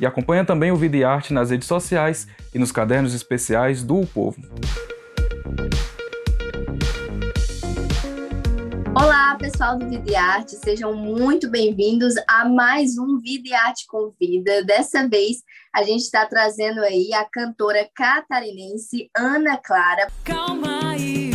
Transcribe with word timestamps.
E 0.00 0.06
acompanha 0.06 0.44
também 0.44 0.70
o 0.70 0.76
Vida 0.76 0.96
e 0.96 1.04
Arte 1.04 1.32
nas 1.32 1.50
redes 1.50 1.66
sociais 1.66 2.28
e 2.54 2.58
nos 2.58 2.70
cadernos 2.70 3.14
especiais 3.14 3.82
do 3.82 4.00
o 4.00 4.06
Povo. 4.06 4.40
Olá, 8.94 9.36
pessoal 9.36 9.76
do 9.76 9.88
Vida 9.88 10.10
e 10.10 10.14
Arte, 10.14 10.52
sejam 10.56 10.94
muito 10.94 11.50
bem-vindos 11.50 12.14
a 12.28 12.48
mais 12.48 12.96
um 12.96 13.18
Vida 13.18 13.48
e 13.48 13.54
Arte 13.54 13.86
Convida. 13.88 14.64
Dessa 14.64 15.08
vez, 15.08 15.38
a 15.74 15.82
gente 15.82 16.02
está 16.02 16.24
trazendo 16.26 16.80
aí 16.80 17.12
a 17.12 17.24
cantora 17.24 17.88
catarinense 17.94 19.10
Ana 19.16 19.56
Clara. 19.56 20.08
Calma 20.22 20.92
aí, 20.92 21.32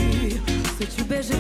se 0.78 0.86
te 0.86 1.04
beijei 1.04 1.38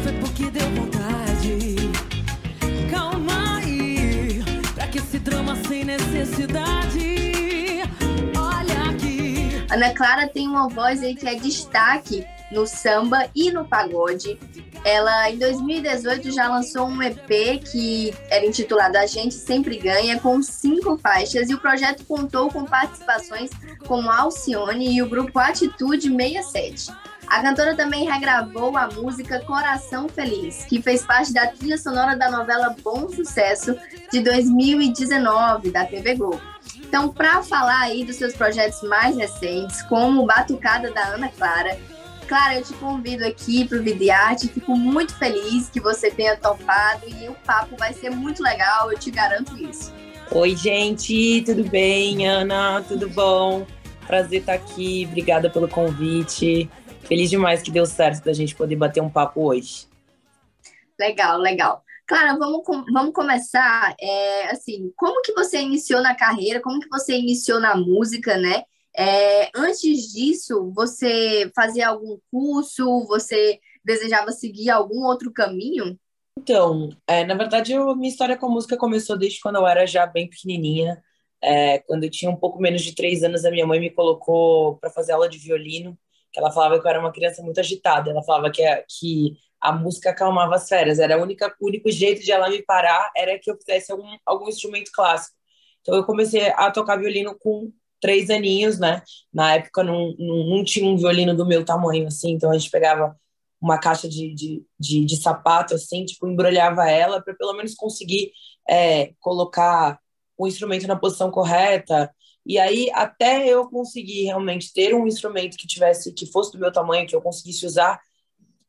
esse 5.13 5.20
drama 5.20 5.55
sem 5.67 5.85
necessidade? 5.85 7.13
Ana 9.69 9.94
Clara 9.94 10.28
tem 10.28 10.47
uma 10.47 10.67
voz 10.67 11.03
aí 11.03 11.16
que 11.16 11.28
é 11.28 11.36
destaque 11.36 12.25
no 12.52 12.66
samba 12.66 13.28
e 13.36 13.52
no 13.52 13.66
pagode. 13.66 14.39
Ela, 14.84 15.30
em 15.30 15.38
2018, 15.38 16.31
já 16.31 16.47
lançou 16.47 16.88
um 16.88 17.02
EP 17.02 17.61
que 17.72 18.14
era 18.30 18.45
intitulado 18.45 18.97
A 18.97 19.06
Gente 19.06 19.36
Sempre 19.36 19.78
Ganha, 19.78 20.19
com 20.19 20.41
cinco 20.41 20.97
faixas, 20.97 21.50
e 21.50 21.53
o 21.53 21.59
projeto 21.59 22.06
contou 22.06 22.50
com 22.50 22.66
participações 22.66 23.52
como 23.88 24.09
Alcione 24.09 24.95
e 24.95 25.02
o 25.02 25.09
grupo 25.09 25.38
Atitude 25.39 26.09
67. 26.09 26.91
A 27.34 27.42
cantora 27.42 27.76
também 27.76 28.08
regravou 28.08 28.78
a 28.78 28.88
música 28.92 29.39
Coração 29.39 30.08
Feliz, 30.08 30.66
que 30.66 30.80
fez 30.80 31.03
parte 31.03 31.34
da 31.34 31.48
trilha 31.48 31.80
sonora 31.80 32.16
da 32.16 32.30
novela 32.30 32.75
Bom 32.84 33.09
Sucesso 33.09 33.75
de 34.12 34.20
2019 34.20 35.72
da 35.72 35.84
TV 35.84 36.14
Globo. 36.14 36.40
Então, 36.78 37.09
para 37.09 37.42
falar 37.42 37.80
aí 37.80 38.06
dos 38.06 38.17
seus 38.17 38.36
projetos 38.36 38.84
mais 38.84 39.17
recentes, 39.17 39.81
como 39.81 40.28
Batucada 40.28 40.92
da 40.92 41.06
Ana 41.06 41.28
Clara, 41.28 41.75
Clara, 42.28 42.59
eu 42.59 42.64
te 42.64 42.73
convido 42.73 43.25
aqui 43.25 43.68
para 43.68 43.80
o 43.80 43.84
Videarte. 43.84 44.47
Fico 44.47 44.78
muito 44.78 45.18
feliz 45.18 45.72
que 45.72 45.80
você 45.80 46.12
tenha 46.12 46.38
topado 46.38 47.02
e 47.08 47.28
o 47.30 47.34
papo 47.44 47.75
vai 47.78 47.94
ser 47.94 48.12
muito 48.12 48.44
legal, 48.44 48.92
eu 48.92 49.00
te 49.00 49.09
garanto 49.09 49.58
isso. 49.58 49.92
Oi, 50.30 50.56
gente, 50.56 51.42
tudo 51.44 51.64
bem? 51.64 52.28
Ana, 52.28 52.84
tudo 52.88 53.09
bom? 53.09 53.66
Prazer 54.06 54.42
estar 54.42 54.53
aqui, 54.53 55.08
obrigada 55.09 55.50
pelo 55.50 55.68
convite. 55.68 56.70
Feliz 57.06 57.30
demais 57.30 57.62
que 57.62 57.72
deu 57.72 57.86
certo 57.86 58.23
da 58.23 58.34
gente 58.34 58.56
poder 58.56 58.76
bater 58.76 59.02
um 59.02 59.09
papo 59.09 59.42
hoje. 59.42 59.88
Legal, 61.00 61.40
legal. 61.40 61.84
Clara, 62.06 62.38
vamos, 62.38 62.64
vamos 62.92 63.14
começar, 63.14 63.96
é, 64.00 64.52
assim, 64.52 64.92
como 64.96 65.22
que 65.22 65.34
você 65.34 65.62
iniciou 65.62 66.02
na 66.02 66.16
carreira, 66.16 66.62
como 66.62 66.80
que 66.80 66.90
você 66.90 67.18
iniciou 67.18 67.59
na 67.59 67.76
música, 67.76 68.38
né? 68.38 68.64
É, 68.96 69.50
antes 69.56 70.12
disso, 70.12 70.72
você 70.76 71.50
fazia 71.56 71.88
algum 71.88 72.18
curso, 72.30 73.06
você 73.08 73.59
desejava 73.84 74.31
seguir 74.31 74.69
algum 74.69 75.03
outro 75.06 75.31
caminho? 75.31 75.97
Então, 76.38 76.90
é, 77.08 77.24
na 77.25 77.36
verdade, 77.36 77.74
eu, 77.74 77.96
minha 77.96 78.09
história 78.09 78.38
com 78.38 78.47
a 78.47 78.50
música 78.50 78.78
começou 78.78 79.18
desde 79.18 79.40
quando 79.40 79.56
eu 79.56 79.68
era 79.68 79.86
já 79.86 80.06
bem 80.06 80.30
pequenininha. 80.30 81.02
É, 81.42 81.80
quando 81.80 82.03
eu 82.03 82.09
tinha 82.09 82.31
um 82.31 82.36
pouco 82.36 82.62
menos 82.62 82.81
de 82.81 82.96
três 82.96 83.24
anos, 83.24 83.46
a 83.46 83.52
minha 83.52 83.66
mãe 83.66 83.80
me 83.80 83.90
colocou 83.90 84.78
para 84.78 84.90
fazer 84.90 85.13
aula 85.13 85.28
de 85.28 85.38
violino, 85.38 85.97
que 86.33 86.39
ela 86.39 86.51
falava 86.51 86.79
que 86.79 86.85
eu 86.85 86.89
era 86.89 86.99
uma 86.99 87.11
criança 87.11 87.41
muito 87.44 87.59
agitada. 87.59 88.09
Ela 88.09 88.23
falava 88.23 88.51
que, 88.51 88.63
que 88.89 89.38
a 89.61 89.71
música 89.71 90.09
acalmava 90.09 90.55
as 90.55 90.67
férias. 90.67 90.99
Era 90.99 91.16
a 91.16 91.19
o 91.19 91.23
único 91.61 91.91
jeito 91.91 92.23
de 92.23 92.31
ela 92.31 92.49
me 92.49 92.61
parar 92.63 93.11
era 93.16 93.38
que 93.39 93.49
eu 93.49 93.55
fizesse 93.57 93.91
algum, 93.91 94.17
algum 94.25 94.49
instrumento 94.49 94.91
clássico. 94.91 95.35
Então 95.81 95.95
eu 95.95 96.03
comecei 96.05 96.49
a 96.49 96.71
tocar 96.71 96.97
violino 96.97 97.38
com 97.39 97.71
três 98.01 98.29
aninhos, 98.29 98.79
né? 98.79 99.01
Na 99.33 99.55
época 99.55 99.83
não, 99.83 100.13
não, 100.17 100.45
não 100.47 100.63
tinha 100.63 100.89
um 100.89 100.97
violino 100.97 101.35
do 101.35 101.45
meu 101.45 101.63
tamanho, 101.63 102.07
assim, 102.07 102.31
então 102.31 102.51
a 102.51 102.57
gente 102.57 102.69
pegava 102.69 103.15
uma 103.61 103.79
caixa 103.79 104.09
de, 104.09 104.33
de, 104.33 104.65
de, 104.77 105.05
de 105.05 105.15
sapato, 105.15 105.73
assim, 105.73 106.03
tipo, 106.03 106.27
embrulhava 106.27 106.89
ela 106.89 107.21
para 107.21 107.33
pelo 107.33 107.53
menos 107.53 107.73
conseguir 107.75 108.31
é, 108.69 109.13
colocar 109.21 109.97
o 110.38 110.47
instrumento 110.47 110.85
na 110.85 110.97
posição 110.97 111.31
correta. 111.31 112.13
E 112.46 112.59
aí, 112.59 112.90
até 112.94 113.48
eu 113.48 113.70
conseguir 113.70 114.24
realmente 114.24 114.74
ter 114.74 114.94
um 114.94 115.08
instrumento 115.08 115.58
que 115.58 115.68
tivesse, 115.68 116.14
que 116.14 116.26
fosse 116.26 116.52
do 116.52 116.59
meu 116.59 116.72
tamanho, 116.72 117.08
que 117.08 117.16
eu 117.16 117.22
conseguisse 117.22 117.66
usar, 117.66 118.02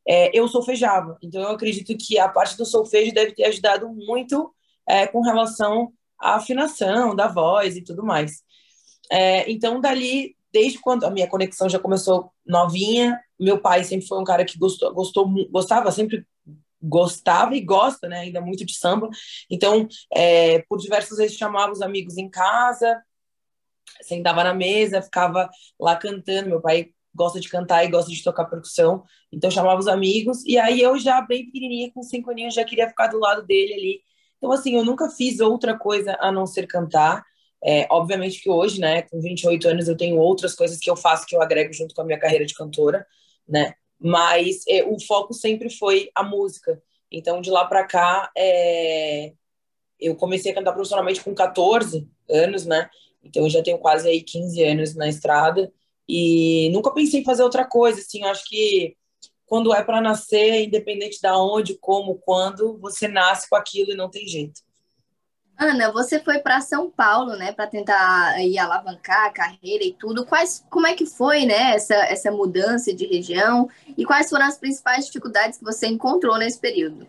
é, 0.07 0.37
eu 0.37 0.47
solfejava. 0.47 1.17
Então, 1.21 1.41
eu 1.41 1.49
acredito 1.49 1.95
que 1.97 2.17
a 2.17 2.29
parte 2.29 2.57
do 2.57 2.65
solfejo 2.65 3.13
deve 3.13 3.33
ter 3.33 3.45
ajudado 3.45 3.89
muito 3.89 4.53
é, 4.87 5.07
com 5.07 5.21
relação 5.21 5.91
à 6.19 6.35
afinação 6.35 7.15
da 7.15 7.27
voz 7.27 7.75
e 7.75 7.81
tudo 7.81 8.03
mais. 8.03 8.43
É, 9.11 9.49
então, 9.51 9.81
dali, 9.81 10.35
desde 10.53 10.79
quando 10.79 11.03
a 11.05 11.11
minha 11.11 11.27
conexão 11.27 11.67
já 11.67 11.79
começou 11.79 12.31
novinha, 12.45 13.19
meu 13.39 13.59
pai 13.59 13.83
sempre 13.83 14.07
foi 14.07 14.19
um 14.19 14.23
cara 14.23 14.45
que 14.45 14.57
gostou, 14.57 14.93
gostou 14.93 15.27
gostava, 15.49 15.91
sempre 15.91 16.25
gostava 16.81 17.55
e 17.55 17.61
gosta, 17.61 18.07
né, 18.07 18.19
ainda 18.19 18.39
muito 18.39 18.65
de 18.65 18.77
samba. 18.77 19.09
Então, 19.49 19.87
é, 20.13 20.59
por 20.69 20.77
diversas 20.77 21.17
vezes 21.17 21.37
chamava 21.37 21.71
os 21.71 21.81
amigos 21.81 22.17
em 22.17 22.29
casa, 22.29 23.01
sentava 24.01 24.43
na 24.43 24.53
mesa, 24.53 25.01
ficava 25.01 25.49
lá 25.79 25.95
cantando. 25.95 26.49
Meu 26.49 26.61
pai 26.61 26.89
gosta 27.15 27.39
de 27.39 27.49
cantar 27.49 27.85
e 27.85 27.89
gosta 27.89 28.11
de 28.11 28.21
tocar 28.21 28.45
percussão, 28.45 29.03
então 29.31 29.49
chamava 29.49 29.79
os 29.79 29.87
amigos, 29.87 30.45
e 30.45 30.57
aí 30.57 30.81
eu 30.81 30.99
já 30.99 31.21
bem 31.21 31.45
pequenininha, 31.45 31.89
com 31.93 32.03
cinco 32.03 32.29
aninhos, 32.29 32.53
já 32.53 32.65
queria 32.65 32.89
ficar 32.89 33.07
do 33.07 33.17
lado 33.17 33.43
dele 33.43 33.73
ali. 33.73 34.01
Então, 34.37 34.51
assim, 34.51 34.75
eu 34.75 34.83
nunca 34.83 35.09
fiz 35.09 35.39
outra 35.39 35.77
coisa 35.77 36.17
a 36.19 36.31
não 36.31 36.45
ser 36.45 36.67
cantar. 36.67 37.23
É, 37.63 37.87
obviamente 37.89 38.41
que 38.43 38.49
hoje, 38.49 38.79
né, 38.79 39.03
com 39.03 39.19
28 39.19 39.67
anos, 39.69 39.87
eu 39.87 39.97
tenho 39.97 40.17
outras 40.17 40.53
coisas 40.53 40.77
que 40.77 40.89
eu 40.89 40.95
faço 40.95 41.25
que 41.25 41.35
eu 41.35 41.41
agrego 41.41 41.73
junto 41.73 41.95
com 41.95 42.01
a 42.01 42.05
minha 42.05 42.19
carreira 42.19 42.45
de 42.45 42.53
cantora, 42.53 43.07
né, 43.47 43.73
mas 43.99 44.63
é, 44.67 44.83
o 44.83 44.99
foco 44.99 45.33
sempre 45.33 45.69
foi 45.69 46.11
a 46.13 46.23
música. 46.23 46.81
Então, 47.09 47.41
de 47.41 47.49
lá 47.49 47.65
para 47.65 47.85
cá, 47.85 48.29
é, 48.37 49.33
eu 49.99 50.15
comecei 50.15 50.51
a 50.51 50.55
cantar 50.55 50.73
profissionalmente 50.73 51.23
com 51.23 51.33
14 51.33 52.07
anos, 52.29 52.65
né, 52.65 52.89
então 53.25 53.43
eu 53.43 53.49
já 53.49 53.61
tenho 53.61 53.77
quase 53.77 54.07
aí 54.07 54.21
15 54.21 54.63
anos 54.63 54.95
na 54.95 55.09
estrada, 55.09 55.71
e 56.07 56.69
nunca 56.71 56.93
pensei 56.93 57.21
em 57.21 57.25
fazer 57.25 57.43
outra 57.43 57.65
coisa, 57.65 57.99
assim, 57.99 58.23
acho 58.23 58.47
que 58.47 58.95
quando 59.45 59.73
é 59.73 59.83
para 59.83 60.01
nascer, 60.01 60.63
independente 60.63 61.21
da 61.21 61.37
onde, 61.37 61.77
como, 61.77 62.15
quando, 62.15 62.77
você 62.79 63.07
nasce 63.07 63.49
com 63.49 63.55
aquilo 63.55 63.91
e 63.91 63.95
não 63.95 64.09
tem 64.09 64.27
jeito. 64.27 64.61
Ana, 65.57 65.89
você 65.91 66.19
foi 66.19 66.39
para 66.39 66.59
São 66.59 66.91
Paulo, 66.91 67.35
né, 67.37 67.53
para 67.53 67.65
tentar 67.65 68.33
aí 68.33 68.57
alavancar 68.57 69.27
a 69.27 69.31
carreira 69.31 69.85
e 69.85 69.93
tudo. 69.93 70.25
Quais, 70.25 70.65
como 70.69 70.85
é 70.85 70.93
que 70.93 71.05
foi, 71.05 71.45
né, 71.45 71.75
essa, 71.75 71.95
essa 71.95 72.29
mudança 72.29 72.93
de 72.93 73.05
região 73.05 73.69
e 73.97 74.03
quais 74.03 74.29
foram 74.29 74.45
as 74.45 74.57
principais 74.57 75.05
dificuldades 75.05 75.57
que 75.57 75.63
você 75.63 75.87
encontrou 75.87 76.37
nesse 76.37 76.59
período? 76.59 77.07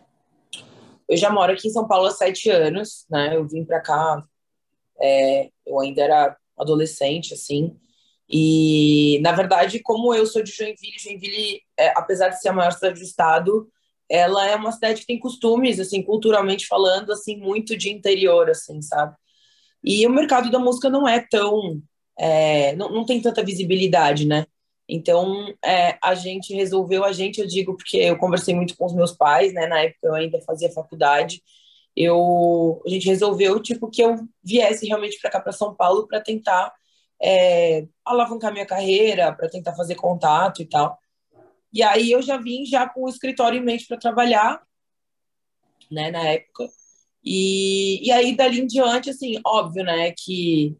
Eu 1.08 1.16
já 1.16 1.30
moro 1.30 1.52
aqui 1.52 1.68
em 1.68 1.72
São 1.72 1.88
Paulo 1.88 2.06
há 2.06 2.10
sete 2.10 2.48
anos, 2.50 3.04
né? 3.10 3.36
Eu 3.36 3.46
vim 3.46 3.64
para 3.64 3.80
cá, 3.80 4.24
é, 5.00 5.50
eu 5.66 5.80
ainda 5.80 6.02
era 6.02 6.36
adolescente, 6.58 7.34
assim. 7.34 7.76
E, 8.28 9.20
na 9.22 9.32
verdade, 9.32 9.80
como 9.80 10.14
eu 10.14 10.26
sou 10.26 10.42
de 10.42 10.50
Joinville, 10.50 10.98
Joinville, 10.98 11.60
é, 11.78 11.88
apesar 11.96 12.30
de 12.30 12.40
ser 12.40 12.48
a 12.48 12.52
maior 12.52 12.72
cidade 12.72 12.98
do 12.98 13.04
estado, 13.04 13.68
ela 14.08 14.48
é 14.48 14.56
uma 14.56 14.72
cidade 14.72 15.00
que 15.00 15.06
tem 15.06 15.18
costumes, 15.18 15.78
assim, 15.80 16.02
culturalmente 16.02 16.66
falando, 16.66 17.12
assim, 17.12 17.36
muito 17.36 17.76
de 17.76 17.90
interior, 17.90 18.50
assim, 18.50 18.80
sabe? 18.82 19.16
E 19.82 20.06
o 20.06 20.10
mercado 20.10 20.50
da 20.50 20.58
música 20.58 20.88
não 20.88 21.08
é 21.08 21.20
tão... 21.20 21.80
É, 22.18 22.74
não, 22.76 22.90
não 22.90 23.04
tem 23.04 23.20
tanta 23.20 23.44
visibilidade, 23.44 24.26
né? 24.26 24.46
Então, 24.88 25.52
é, 25.64 25.98
a 26.02 26.14
gente 26.14 26.54
resolveu, 26.54 27.04
a 27.04 27.12
gente, 27.12 27.40
eu 27.40 27.46
digo, 27.46 27.76
porque 27.76 27.98
eu 27.98 28.16
conversei 28.16 28.54
muito 28.54 28.76
com 28.76 28.86
os 28.86 28.94
meus 28.94 29.12
pais, 29.12 29.52
né? 29.52 29.66
Na 29.66 29.80
época 29.80 30.06
eu 30.06 30.14
ainda 30.14 30.40
fazia 30.42 30.70
faculdade. 30.70 31.42
Eu, 31.96 32.82
a 32.86 32.90
gente 32.90 33.06
resolveu, 33.06 33.60
tipo, 33.60 33.90
que 33.90 34.02
eu 34.02 34.16
viesse 34.42 34.86
realmente 34.86 35.18
para 35.20 35.30
cá, 35.30 35.40
para 35.40 35.52
São 35.52 35.74
Paulo, 35.74 36.06
para 36.06 36.20
tentar 36.20 36.72
é, 37.22 37.86
alavancar 38.04 38.52
minha 38.52 38.66
carreira, 38.66 39.32
para 39.32 39.48
tentar 39.48 39.74
fazer 39.74 39.94
contato 39.94 40.62
e 40.62 40.66
tal. 40.66 40.98
E 41.72 41.82
aí 41.82 42.10
eu 42.12 42.22
já 42.22 42.36
vim 42.36 42.64
já 42.64 42.88
com 42.88 43.04
o 43.04 43.08
escritório 43.08 43.58
em 43.58 43.64
mente 43.64 43.86
para 43.86 43.98
trabalhar, 43.98 44.62
né, 45.90 46.10
na 46.10 46.26
época. 46.28 46.68
E, 47.24 48.06
e 48.06 48.12
aí, 48.12 48.36
dali 48.36 48.60
em 48.60 48.66
diante, 48.66 49.10
assim, 49.10 49.40
óbvio, 49.44 49.84
né, 49.84 50.12
que, 50.12 50.76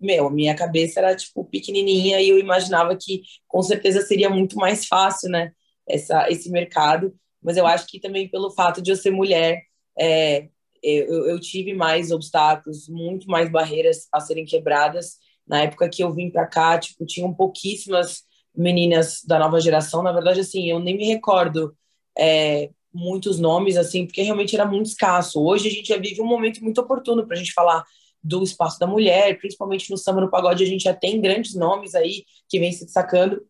meu, 0.00 0.30
minha 0.30 0.54
cabeça 0.54 1.00
era, 1.00 1.16
tipo, 1.16 1.44
pequenininha 1.44 2.20
e 2.20 2.28
eu 2.28 2.38
imaginava 2.38 2.96
que, 2.96 3.22
com 3.46 3.62
certeza, 3.62 4.02
seria 4.02 4.28
muito 4.30 4.56
mais 4.56 4.86
fácil, 4.86 5.30
né, 5.30 5.52
essa, 5.88 6.30
esse 6.30 6.50
mercado. 6.50 7.14
Mas 7.42 7.56
eu 7.56 7.66
acho 7.66 7.86
que 7.86 8.00
também 8.00 8.28
pelo 8.28 8.50
fato 8.50 8.82
de 8.82 8.90
eu 8.90 8.96
ser 8.96 9.10
mulher, 9.10 9.62
é, 9.98 10.48
eu, 10.82 11.26
eu 11.26 11.40
tive 11.40 11.74
mais 11.74 12.10
obstáculos, 12.10 12.88
muito 12.88 13.28
mais 13.28 13.50
barreiras 13.50 14.08
a 14.12 14.20
serem 14.20 14.44
quebradas. 14.44 15.16
Na 15.46 15.62
época 15.62 15.88
que 15.88 16.02
eu 16.02 16.12
vim 16.12 16.30
para 16.30 16.46
cá, 16.46 16.78
tipo, 16.78 17.04
tinham 17.06 17.32
pouquíssimas 17.32 18.22
meninas 18.54 19.22
da 19.24 19.38
nova 19.38 19.60
geração. 19.60 20.02
Na 20.02 20.12
verdade, 20.12 20.40
assim, 20.40 20.70
eu 20.70 20.78
nem 20.78 20.96
me 20.96 21.06
recordo 21.06 21.74
é, 22.16 22.70
muitos 22.92 23.38
nomes, 23.38 23.76
assim, 23.76 24.06
porque 24.06 24.22
realmente 24.22 24.54
era 24.54 24.66
muito 24.66 24.86
escasso. 24.86 25.42
Hoje 25.42 25.68
a 25.68 25.70
gente 25.70 25.88
já 25.88 25.96
vive 25.96 26.20
um 26.20 26.26
momento 26.26 26.62
muito 26.62 26.80
oportuno 26.80 27.26
para 27.26 27.36
a 27.36 27.38
gente 27.38 27.52
falar 27.52 27.84
do 28.22 28.42
espaço 28.42 28.78
da 28.78 28.86
mulher, 28.86 29.38
principalmente 29.38 29.90
no 29.90 29.96
samba 29.96 30.20
no 30.20 30.30
pagode, 30.30 30.64
a 30.64 30.66
gente 30.66 30.82
já 30.82 30.92
tem 30.92 31.20
grandes 31.20 31.54
nomes 31.54 31.94
aí 31.94 32.24
que 32.48 32.58
vem 32.58 32.72
se 32.72 32.84
destacando. 32.84 33.40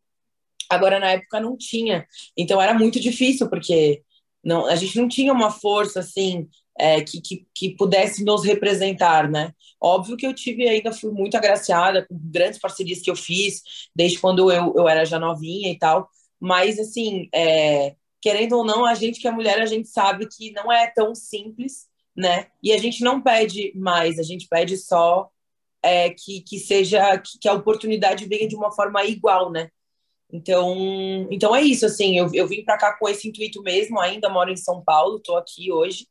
Agora, 0.70 1.00
na 1.00 1.12
época, 1.12 1.40
não 1.40 1.56
tinha. 1.56 2.06
Então, 2.36 2.60
era 2.60 2.74
muito 2.74 3.00
difícil, 3.00 3.48
porque 3.48 4.02
não, 4.44 4.66
a 4.66 4.76
gente 4.76 4.96
não 4.98 5.08
tinha 5.08 5.32
uma 5.32 5.50
força, 5.50 6.00
assim, 6.00 6.48
é, 6.78 7.02
que, 7.02 7.20
que, 7.20 7.46
que, 7.54 7.76
pudesse 7.76 8.24
nos 8.24 8.44
representar, 8.44 9.28
né? 9.28 9.52
Óbvio 9.80 10.16
que 10.16 10.26
eu 10.26 10.34
tive, 10.34 10.68
ainda 10.68 10.92
fui 10.92 11.10
muito 11.10 11.36
agraciada 11.36 12.06
com 12.06 12.16
grandes 12.18 12.58
parcerias 12.58 13.00
que 13.00 13.10
eu 13.10 13.16
fiz, 13.16 13.62
desde 13.94 14.18
quando 14.18 14.50
eu, 14.50 14.72
eu 14.76 14.88
era 14.88 15.04
já 15.04 15.18
novinha 15.18 15.70
e 15.70 15.78
tal, 15.78 16.08
mas, 16.40 16.78
assim, 16.78 17.28
é, 17.34 17.96
querendo 18.20 18.56
ou 18.56 18.64
não, 18.64 18.84
a 18.84 18.94
gente 18.94 19.20
que 19.20 19.28
é 19.28 19.30
mulher, 19.30 19.60
a 19.60 19.66
gente 19.66 19.88
sabe 19.88 20.28
que 20.28 20.52
não 20.52 20.70
é 20.70 20.86
tão 20.88 21.14
simples, 21.14 21.86
né? 22.16 22.46
E 22.62 22.72
a 22.72 22.78
gente 22.78 23.02
não 23.02 23.20
pede 23.20 23.72
mais, 23.76 24.18
a 24.18 24.22
gente 24.22 24.46
pede 24.48 24.76
só 24.76 25.28
é, 25.82 26.10
que, 26.10 26.40
que 26.42 26.58
seja, 26.58 27.18
que, 27.18 27.38
que 27.40 27.48
a 27.48 27.54
oportunidade 27.54 28.26
venha 28.26 28.48
de 28.48 28.56
uma 28.56 28.72
forma 28.72 29.04
igual, 29.04 29.50
né? 29.50 29.70
Então, 30.30 31.26
então 31.30 31.56
é 31.56 31.62
isso, 31.62 31.86
assim, 31.86 32.18
eu, 32.18 32.28
eu 32.34 32.46
vim 32.46 32.62
para 32.62 32.76
cá 32.76 32.92
com 32.92 33.08
esse 33.08 33.28
intuito 33.28 33.62
mesmo, 33.62 33.98
ainda 33.98 34.28
moro 34.28 34.50
em 34.50 34.56
São 34.56 34.82
Paulo, 34.84 35.16
estou 35.16 35.38
aqui 35.38 35.72
hoje, 35.72 36.06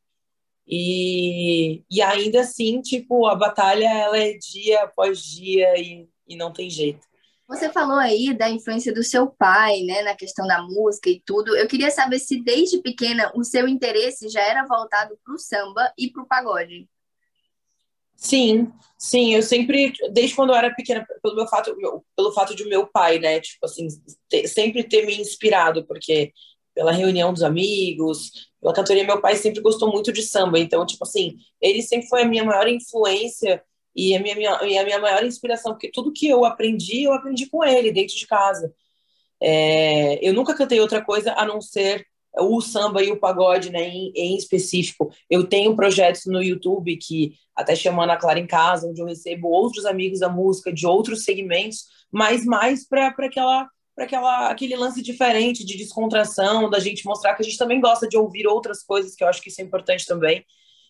e, 0.68 1.84
e 1.90 2.02
ainda 2.02 2.42
assim, 2.42 2.82
tipo, 2.82 3.28
a 3.28 3.36
batalha 3.36 3.86
ela 3.86 4.18
é 4.18 4.34
dia 4.34 4.84
após 4.84 5.22
dia 5.22 5.80
e, 5.80 6.10
e 6.28 6.36
não 6.36 6.52
tem 6.52 6.70
jeito. 6.70 7.06
Você 7.48 7.72
falou 7.72 7.98
aí 7.98 8.34
da 8.34 8.50
influência 8.50 8.94
do 8.94 9.04
seu 9.04 9.28
pai, 9.28 9.82
né, 9.84 10.02
na 10.02 10.14
questão 10.14 10.46
da 10.46 10.62
música 10.62 11.10
e 11.10 11.22
tudo. 11.26 11.56
Eu 11.56 11.66
queria 11.66 11.90
saber 11.90 12.20
se 12.20 12.44
desde 12.44 12.82
pequena 12.82 13.32
o 13.34 13.44
seu 13.44 13.68
interesse 13.70 14.28
já 14.28 14.42
era 14.42 14.66
voltado 14.66 15.18
para 15.24 15.34
o 15.34 15.38
samba 15.38 15.94
e 15.98 16.12
para 16.12 16.24
o 16.24 16.28
pagode. 16.28 16.90
Sim, 18.18 18.72
sim, 18.98 19.36
eu 19.36 19.44
sempre, 19.44 19.94
desde 20.12 20.36
quando 20.36 20.50
eu 20.50 20.56
era 20.56 20.74
pequena, 20.74 21.06
pelo 21.22 21.36
meu 21.36 21.48
fato, 21.48 21.76
pelo 22.16 22.32
fato 22.34 22.56
de 22.56 22.66
meu 22.66 22.88
pai, 22.88 23.20
né, 23.20 23.40
tipo 23.40 23.66
assim, 23.66 23.88
sempre 24.48 24.84
ter 24.84 25.06
me 25.06 25.16
inspirado, 25.22 25.86
porque 25.86 26.34
pela 26.74 26.92
reunião 26.92 27.32
dos 27.34 27.44
amigos, 27.44 28.32
pela 28.60 28.74
cantoria, 28.74 29.04
meu 29.06 29.22
pai 29.22 29.36
sempre 29.36 29.62
gostou 29.62 29.92
muito 29.92 30.12
de 30.12 30.24
samba, 30.24 30.60
então, 30.60 30.86
tipo 30.86 31.04
assim, 31.04 31.36
ele 31.62 31.82
sempre 31.82 32.08
foi 32.08 32.24
a 32.24 32.28
minha 32.28 32.44
maior 32.44 32.68
influência 32.68 33.64
e 33.96 34.16
a 34.16 34.20
minha, 34.20 34.36
minha, 34.36 34.60
e 34.64 34.78
a 34.78 34.84
minha 34.84 35.00
maior 35.00 35.24
inspiração, 35.26 35.74
porque 35.74 35.92
tudo 35.92 36.14
que 36.14 36.28
eu 36.28 36.44
aprendi, 36.46 37.04
eu 37.04 37.14
aprendi 37.14 37.48
com 37.50 37.64
ele, 37.64 37.92
dentro 37.92 38.16
de 38.16 38.28
casa. 38.28 38.74
É, 39.42 40.20
eu 40.28 40.34
nunca 40.34 40.56
cantei 40.56 40.80
outra 40.80 41.04
coisa 41.04 41.34
a 41.34 41.46
não 41.46 41.62
ser 41.62 42.06
o 42.40 42.62
samba 42.62 43.04
e 43.04 43.12
o 43.12 43.20
pagode, 43.20 43.70
né, 43.70 43.88
em, 43.88 44.12
em 44.16 44.38
específico. 44.38 45.12
Eu 45.30 45.48
tenho 45.48 45.76
projetos 45.76 46.26
no 46.26 46.42
YouTube 46.42 46.98
que 46.98 47.34
até 47.56 47.76
chamando 47.76 48.12
a 48.12 48.18
Clara 48.18 48.40
em 48.40 48.48
Casa, 48.48 48.88
onde 48.88 49.02
eu 49.02 49.06
recebo 49.06 49.48
outros 49.48 49.86
amigos 49.86 50.20
da 50.20 50.30
música 50.30 50.72
de 50.72 50.86
outros 50.86 51.24
segmentos, 51.24 51.86
mas 52.12 52.46
mais 52.46 52.88
para 52.88 53.08
aquela 53.08 53.68
para 53.96 54.06
aquela 54.06 54.50
aquele 54.52 54.76
lance 54.76 55.02
diferente 55.02 55.66
de 55.66 55.76
descontração, 55.76 56.70
da 56.70 56.80
gente 56.80 57.06
mostrar 57.06 57.34
que 57.34 57.42
a 57.42 57.46
gente 57.46 57.58
também 57.58 57.82
gosta 57.82 58.08
de 58.08 58.16
ouvir 58.16 58.46
outras 58.48 58.84
coisas, 58.84 59.16
que 59.16 59.24
eu 59.24 59.28
acho 59.28 59.42
que 59.42 59.50
isso 59.50 59.60
é 59.60 59.64
importante 59.64 60.06
também. 60.06 60.46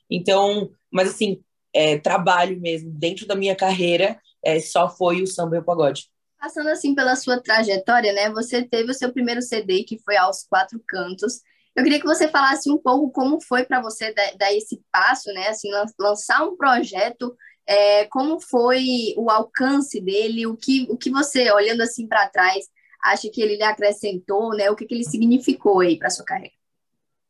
Então, 0.09 0.69
mas 0.91 1.09
assim, 1.09 1.41
é, 1.73 1.97
trabalho 1.97 2.59
mesmo 2.59 2.91
dentro 2.91 3.25
da 3.25 3.35
minha 3.35 3.55
carreira, 3.55 4.19
é, 4.44 4.59
só 4.59 4.89
foi 4.89 5.21
o 5.21 5.27
samba 5.27 5.55
e 5.55 5.59
o 5.59 5.63
pagode. 5.63 6.09
Passando 6.39 6.69
assim 6.69 6.93
pela 6.93 7.15
sua 7.15 7.41
trajetória, 7.41 8.13
né? 8.13 8.29
Você 8.31 8.63
teve 8.63 8.91
o 8.91 8.93
seu 8.93 9.11
primeiro 9.11 9.41
CD 9.41 9.83
que 9.83 9.99
foi 9.99 10.15
aos 10.15 10.43
quatro 10.43 10.79
cantos. 10.87 11.41
Eu 11.75 11.83
queria 11.83 11.99
que 11.99 12.05
você 12.05 12.27
falasse 12.27 12.69
um 12.71 12.77
pouco 12.77 13.11
como 13.11 13.41
foi 13.41 13.63
para 13.63 13.81
você 13.81 14.13
dar, 14.13 14.35
dar, 14.37 14.53
esse 14.53 14.81
passo, 14.91 15.31
né? 15.33 15.47
Assim, 15.47 15.69
lançar 15.99 16.43
um 16.43 16.55
projeto, 16.55 17.35
é, 17.67 18.05
como 18.05 18.39
foi 18.39 19.13
o 19.17 19.29
alcance 19.29 19.99
dele, 19.99 20.47
o 20.47 20.55
que, 20.55 20.87
o 20.89 20.97
que 20.97 21.09
você, 21.09 21.51
olhando 21.51 21.81
assim 21.81 22.07
para 22.07 22.29
trás, 22.29 22.65
acha 23.03 23.29
que 23.31 23.41
ele 23.41 23.57
lhe 23.57 23.63
acrescentou, 23.63 24.49
né? 24.55 24.69
O 24.69 24.75
que, 24.75 24.85
que 24.85 24.95
ele 24.95 25.03
significou 25.03 25.81
aí 25.81 25.97
para 25.97 26.09
sua 26.09 26.25
carreira? 26.25 26.53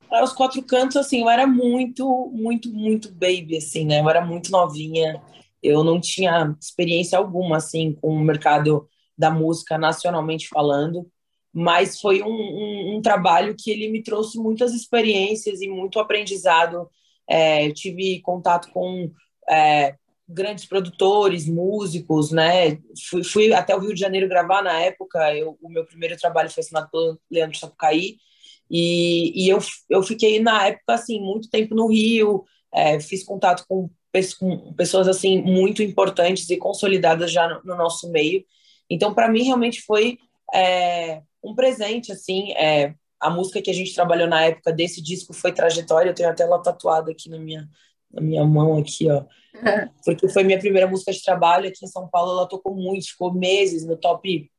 Para 0.10 0.24
os 0.24 0.32
quatro 0.32 0.62
cantos, 0.64 0.96
assim, 0.96 1.22
eu 1.22 1.30
era 1.30 1.46
muito, 1.46 2.30
muito, 2.34 2.72
muito 2.72 3.12
baby, 3.12 3.58
assim, 3.58 3.86
né? 3.86 4.00
Eu 4.00 4.10
era 4.10 4.26
muito 4.26 4.52
novinha. 4.52 5.22
Eu 5.62 5.84
não 5.84 6.00
tinha 6.00 6.56
experiência 6.62 7.18
alguma, 7.18 7.58
assim, 7.58 7.94
com 7.94 8.10
o 8.10 8.24
mercado 8.24 8.88
da 9.18 9.32
música 9.32 9.78
nacionalmente 9.78 10.48
falando, 10.48 11.10
mas 11.54 12.00
foi 12.00 12.22
um, 12.22 12.28
um, 12.28 12.98
um 12.98 13.02
trabalho 13.02 13.56
que 13.58 13.72
ele 13.72 13.90
me 13.90 14.04
trouxe 14.04 14.38
muitas 14.38 14.74
experiências 14.74 15.62
e 15.62 15.68
muito 15.68 16.00
aprendizado. 16.00 16.90
É, 17.28 17.68
eu 17.68 17.74
tive 17.74 18.22
contato 18.22 18.72
com 18.72 19.12
é, 19.50 19.96
grandes 20.28 20.66
produtores, 20.66 21.48
músicos, 21.48 22.32
né? 22.32 22.78
Fui, 23.10 23.24
fui, 23.24 23.54
até 23.54 23.76
o 23.76 23.80
Rio 23.80 23.94
de 23.94 24.00
Janeiro 24.00 24.28
gravar 24.28 24.62
na 24.62 24.80
época. 24.82 25.36
Eu, 25.36 25.58
o 25.62 25.70
meu 25.70 25.86
primeiro 25.86 26.18
trabalho 26.18 26.50
foi 26.50 26.62
assinado 26.62 26.90
pelo 26.92 27.20
Leandro 27.32 27.58
Sapucaí. 27.58 28.18
E, 28.70 29.46
e 29.46 29.50
eu, 29.50 29.60
eu 29.90 30.04
fiquei, 30.04 30.40
na 30.40 30.68
época, 30.68 30.94
assim, 30.94 31.20
muito 31.20 31.50
tempo 31.50 31.74
no 31.74 31.88
Rio. 31.88 32.44
É, 32.74 33.00
fiz 33.00 33.24
contato 33.24 33.66
com, 33.68 33.90
com, 34.40 34.74
pessoas, 34.74 35.08
assim, 35.08 35.42
muito 35.42 35.82
importantes 35.82 36.50
e 36.50 36.58
consolidadas 36.58 37.32
já 37.32 37.48
no, 37.48 37.64
no 37.64 37.78
nosso 37.78 38.12
meio. 38.12 38.44
Então, 38.90 39.14
para 39.14 39.30
mim, 39.30 39.44
realmente 39.44 39.82
foi 39.82 40.18
é, 40.54 41.22
um 41.44 41.54
presente, 41.54 42.12
assim. 42.12 42.52
É, 42.54 42.94
a 43.20 43.30
música 43.30 43.62
que 43.62 43.70
a 43.70 43.74
gente 43.74 43.94
trabalhou 43.94 44.28
na 44.28 44.46
época 44.46 44.72
desse 44.72 45.02
disco 45.02 45.34
foi 45.34 45.52
Trajetória. 45.52 46.10
Eu 46.10 46.16
tenho 46.16 46.30
até 46.30 46.44
ela 46.44 46.62
tatuada 46.62 47.12
aqui 47.12 47.30
na 47.30 47.40
minha, 47.40 47.68
na 48.12 48.22
minha 48.22 48.46
mão, 48.46 48.78
aqui, 48.78 49.10
ó. 49.10 49.24
Porque 50.06 50.30
foi 50.30 50.44
minha 50.44 50.60
primeira 50.60 50.88
música 50.88 51.12
de 51.12 51.24
trabalho 51.24 51.68
aqui 51.68 51.84
em 51.84 51.90
São 51.90 52.08
Paulo. 52.08 52.32
Ela 52.32 52.48
tocou 52.48 52.76
muito, 52.76 53.10
ficou 53.10 53.34
meses 53.34 53.86
no 53.86 53.98
top 53.98 54.50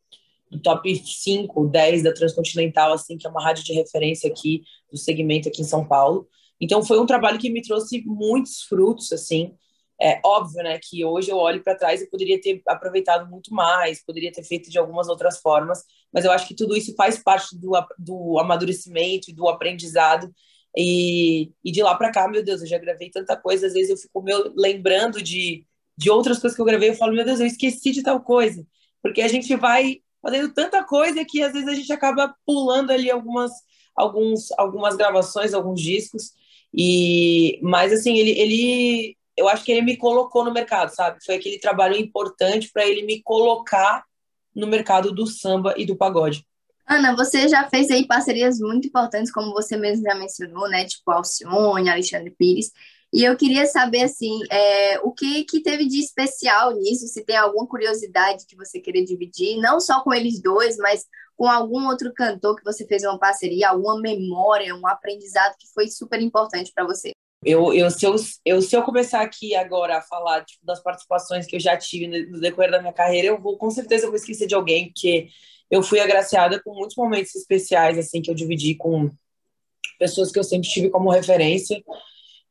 no 0.50 0.59
top 0.59 0.95
5, 0.97 1.69
10 1.69 2.03
da 2.03 2.14
Transcontinental, 2.14 2.93
assim, 2.93 3.19
que 3.19 3.26
é 3.26 3.31
uma 3.31 3.43
rádio 3.43 3.64
de 3.64 3.75
referência 3.75 4.31
aqui 4.31 4.62
do 4.91 4.97
segmento 4.97 5.49
aqui 5.49 5.61
em 5.61 5.64
São 5.64 5.87
Paulo. 5.87 6.26
Então 6.61 6.83
foi 6.83 6.99
um 6.99 7.07
trabalho 7.07 7.38
que 7.38 7.50
me 7.50 7.62
trouxe 7.62 8.03
muitos 8.07 8.62
frutos, 8.62 9.12
assim. 9.12 9.55
É 10.00 10.21
óbvio, 10.25 10.62
né, 10.62 10.78
que 10.81 11.05
hoje 11.05 11.31
eu 11.31 11.37
olho 11.37 11.62
para 11.62 11.75
trás 11.75 12.00
e 12.00 12.09
poderia 12.09 12.40
ter 12.40 12.62
aproveitado 12.69 13.28
muito 13.28 13.52
mais, 13.52 14.05
poderia 14.05 14.31
ter 14.31 14.45
feito 14.45 14.71
de 14.71 14.78
algumas 14.78 15.09
outras 15.09 15.40
formas, 15.40 15.83
mas 16.12 16.25
eu 16.25 16.31
acho 16.31 16.47
que 16.47 16.55
tudo 16.55 16.76
isso 16.76 16.95
faz 16.95 17.19
parte 17.19 17.59
do, 17.59 17.73
do 17.99 18.38
amadurecimento 18.38 19.28
e 19.28 19.35
do 19.35 19.49
aprendizado. 19.49 20.33
E, 20.76 21.50
e 21.64 21.73
de 21.73 21.83
lá 21.83 21.97
para 21.97 22.12
cá, 22.12 22.28
meu 22.28 22.45
Deus, 22.45 22.61
eu 22.61 22.69
já 22.69 22.78
gravei 22.78 23.11
tanta 23.11 23.37
coisa, 23.37 23.67
às 23.67 23.73
vezes 23.73 23.90
eu 23.90 23.97
fico 23.97 24.23
meu, 24.23 24.52
lembrando 24.57 25.21
de, 25.21 25.67
de 25.97 26.11
outras 26.11 26.38
coisas 26.38 26.55
que 26.55 26.62
eu 26.62 26.67
gravei, 26.67 26.90
eu 26.90 26.95
falo, 26.95 27.14
meu 27.14 27.25
Deus, 27.25 27.40
eu 27.40 27.47
esqueci 27.47 27.90
de 27.90 28.02
tal 28.02 28.21
coisa, 28.21 28.64
porque 29.02 29.21
a 29.21 29.28
gente 29.28 29.55
vai 29.57 30.00
fazendo 30.23 30.52
tanta 30.55 30.85
coisa 30.85 31.25
que 31.25 31.43
às 31.43 31.52
vezes 31.52 31.69
a 31.69 31.75
gente 31.75 31.93
acaba 31.93 32.35
pulando 32.47 32.93
ali 32.93 33.11
algumas, 33.11 33.50
alguns, 33.97 34.52
algumas 34.59 34.97
gravações, 34.97 35.55
alguns 35.55 35.81
discos. 35.81 36.33
E, 36.73 37.59
mas 37.62 37.93
assim, 37.93 38.17
ele, 38.17 38.31
ele 38.33 39.18
eu 39.38 39.49
acho 39.49 39.64
que 39.64 39.71
ele 39.71 39.83
me 39.83 39.97
colocou 39.97 40.45
no 40.45 40.52
mercado, 40.52 40.90
sabe? 40.90 41.25
Foi 41.25 41.37
aquele 41.37 41.59
trabalho 41.59 41.97
importante 41.97 42.71
para 42.73 42.85
ele 42.85 43.02
me 43.02 43.23
colocar 43.23 44.04
no 44.54 44.66
mercado 44.66 45.12
do 45.12 45.26
samba 45.26 45.75
e 45.76 45.87
do 45.87 45.97
pagode. 45.97 46.45
Ana, 46.85 47.14
você 47.14 47.49
já 47.49 47.68
fez 47.68 47.90
aí 47.90 48.07
parcerias 48.07 48.59
muito 48.59 48.88
importantes, 48.88 49.30
como 49.30 49.52
você 49.52 49.76
mesmo 49.76 50.02
já 50.02 50.14
mencionou, 50.14 50.68
né? 50.68 50.85
Tipo 50.85 51.11
Alcione, 51.12 51.88
Alexandre 51.88 52.35
Pires. 52.37 52.73
E 53.12 53.25
eu 53.25 53.37
queria 53.37 53.66
saber, 53.66 54.02
assim, 54.02 54.40
é, 54.50 54.99
o 55.00 55.12
que, 55.12 55.45
que 55.45 55.62
teve 55.62 55.87
de 55.87 56.00
especial 56.00 56.75
nisso, 56.75 57.07
se 57.07 57.25
tem 57.25 57.37
alguma 57.37 57.66
curiosidade 57.66 58.45
que 58.47 58.57
você 58.57 58.80
queria 58.80 59.04
dividir, 59.04 59.59
não 59.59 59.80
só 59.80 60.02
com 60.02 60.12
eles 60.12 60.42
dois, 60.42 60.76
mas 60.76 61.07
com 61.37 61.47
algum 61.47 61.87
outro 61.87 62.12
cantor 62.12 62.57
que 62.57 62.64
você 62.64 62.87
fez 62.87 63.04
uma 63.04 63.18
parceria, 63.18 63.68
alguma 63.71 64.00
memória, 64.00 64.75
um 64.75 64.87
aprendizado 64.87 65.54
que 65.59 65.68
foi 65.73 65.88
super 65.88 66.21
importante 66.21 66.73
para 66.75 66.85
você. 66.85 67.12
Eu, 67.45 67.73
eu, 67.73 67.88
se 67.90 68.04
eu, 68.04 68.16
eu, 68.45 68.61
se 68.61 68.76
eu 68.76 68.83
começar 68.83 69.21
aqui 69.21 69.54
agora 69.54 69.99
a 69.99 70.02
falar 70.02 70.45
tipo, 70.45 70.66
das 70.66 70.83
participações 70.83 71.47
que 71.47 71.54
eu 71.54 71.61
já 71.61 71.76
tive 71.76 72.09
no 72.26 72.40
decorrer 72.40 72.71
da 72.71 72.80
minha 72.80 72.92
carreira, 72.92 73.28
eu 73.28 73.40
vou 73.40 73.57
com 73.57 73.71
certeza 73.71 74.07
eu 74.07 74.11
vou 74.11 74.16
esquecer 74.16 74.49
de 74.49 74.57
alguém, 74.57 74.87
porque 74.87 75.28
eu 75.71 75.83
fui 75.83 76.00
agraciada 76.00 76.61
com 76.62 76.75
muitos 76.75 76.97
momentos 76.97 77.35
especiais 77.37 77.97
assim 77.97 78.21
que 78.21 78.30
eu 78.30 78.35
dividi 78.35 78.75
com 78.75 79.11
pessoas 79.99 80.33
que 80.33 80.38
eu 80.38 80.45
sempre 80.45 80.68
tive 80.68 80.90
como 80.90 81.11
referência. 81.11 81.83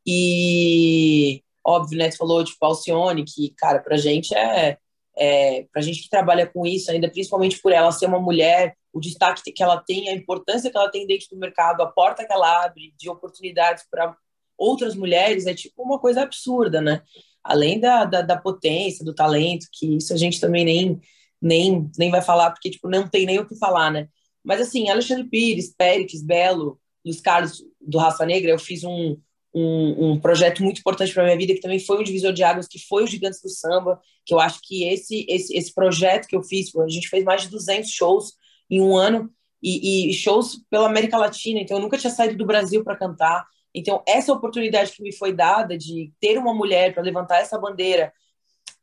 E, 0.06 1.44
óbvio, 1.65 1.98
né, 1.98 2.10
tu 2.10 2.17
falou, 2.17 2.44
tipo, 2.44 2.63
Alcione, 2.65 3.25
que, 3.25 3.53
cara, 3.58 3.79
pra 3.79 3.98
gente 3.98 4.34
é, 4.34 4.77
é, 5.17 5.65
pra 5.72 5.82
gente 5.82 6.03
que 6.03 6.10
trabalha 6.10 6.48
com 6.48 6.65
isso, 6.65 6.91
ainda 6.91 7.10
principalmente 7.10 7.60
por 7.62 7.74
ela 7.74 7.91
ser 7.91 8.06
uma 8.06 8.20
mulher, 8.20 8.75
o 8.94 9.00
destaque 9.00 9.51
que 9.51 9.63
ela 9.63 9.77
tem, 9.82 10.10
a 10.10 10.13
importância 10.13 10.72
que 10.72 10.77
ela 10.77 10.89
tem 10.89 11.06
dentro 11.06 11.27
do 11.32 11.38
mercado, 11.38 11.82
a 11.82 11.88
porta 11.88 12.25
que 12.25 12.32
ela 12.32 12.65
abre 12.65 12.94
de 12.98 13.10
oportunidades 13.10 13.84
para 13.89 14.15
outras 14.58 14.96
mulheres, 14.96 15.46
é 15.46 15.54
tipo 15.54 15.82
uma 15.84 16.00
coisa 16.00 16.22
absurda, 16.22 16.82
né? 16.82 17.02
Além 17.44 17.80
da, 17.80 18.06
da, 18.06 18.22
da, 18.22 18.38
potência, 18.38 19.06
do 19.06 19.14
talento, 19.14 19.68
que 19.72 19.98
isso 19.98 20.14
a 20.14 20.18
gente 20.18 20.40
também 20.40 20.66
nem, 20.66 21.00
nem, 21.42 21.90
nem 21.98 22.12
vai 22.12 22.22
falar, 22.22 22.52
porque 22.52 22.70
tipo, 22.70 22.90
não 22.90 23.08
tem 23.08 23.26
nem 23.26 23.40
o 23.40 23.48
que 23.48 23.56
falar, 23.58 23.92
né? 23.92 24.08
Mas 24.44 24.62
assim, 24.62 24.90
Alexandre 24.90 25.26
Pires, 25.26 25.74
Péricles, 25.78 26.24
Belo, 26.24 26.80
Luiz 27.06 27.22
Carlos 27.22 27.64
do 27.80 27.98
Raça 27.98 28.26
Negra, 28.26 28.52
eu 28.52 28.60
fiz 28.60 28.84
um, 28.84 29.18
um, 29.54 30.12
um 30.12 30.20
projeto 30.20 30.64
muito 30.64 30.80
importante 30.80 31.14
para 31.14 31.24
minha 31.24 31.38
vida, 31.38 31.54
que 31.54 31.62
também 31.62 31.80
foi 31.80 32.00
um 32.00 32.04
divisor 32.04 32.34
de 32.34 32.44
águas, 32.44 32.68
que 32.68 32.80
foi 32.80 33.04
o 33.04 33.08
Gigantes 33.08 33.42
do 33.42 33.50
Samba, 33.50 34.00
que 34.26 34.34
eu 34.34 34.40
acho 34.40 34.60
que 34.64 34.88
esse, 34.88 35.26
esse, 35.30 35.56
esse 35.56 35.74
projeto 35.74 36.28
que 36.28 36.36
eu 36.36 36.44
fiz, 36.44 36.74
a 36.76 36.90
gente 36.90 37.10
fez 37.10 37.24
mais 37.24 37.44
de 37.44 37.50
200 37.50 37.90
shows 37.90 38.34
em 38.70 38.82
um 38.82 38.96
ano, 38.96 39.32
e, 39.62 40.10
e 40.10 40.14
shows 40.14 40.62
pela 40.70 40.88
América 40.88 41.18
Latina, 41.18 41.60
então 41.60 41.78
eu 41.78 41.82
nunca 41.82 41.98
tinha 41.98 42.12
saído 42.12 42.38
do 42.38 42.46
Brasil 42.46 42.84
para 42.84 42.96
cantar, 42.96 43.46
então 43.78 44.04
essa 44.08 44.34
oportunidade 44.34 44.92
que 44.92 45.04
me 45.04 45.14
foi 45.14 45.34
dada 45.34 45.78
de 45.78 46.12
ter 46.20 46.38
uma 46.38 46.54
mulher 46.54 46.94
para 46.94 47.04
levantar 47.04 47.40
essa 47.40 47.58
bandeira, 47.58 48.12